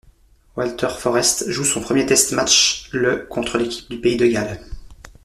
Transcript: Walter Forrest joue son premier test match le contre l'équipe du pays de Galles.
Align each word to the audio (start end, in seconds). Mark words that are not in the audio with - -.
Walter 0.55 0.87
Forrest 0.97 1.47
joue 1.51 1.63
son 1.63 1.79
premier 1.79 2.07
test 2.07 2.31
match 2.31 2.89
le 2.91 3.17
contre 3.27 3.59
l'équipe 3.59 3.87
du 3.87 3.99
pays 4.01 4.17
de 4.17 4.25
Galles. 4.25 4.59